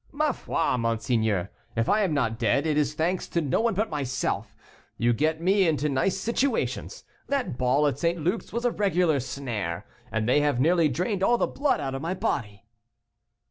[0.11, 3.91] "Ma foi, monseigneur, if I am not dead, it is thanks to no one but
[3.91, 4.55] myself.
[4.97, 8.17] You get me into nice situations; that ball at St.
[8.19, 12.01] Luc's was a regular snare, and they have nearly drained all the blood out of
[12.01, 12.65] my body."